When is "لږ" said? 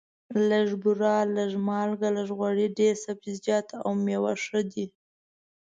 2.17-2.29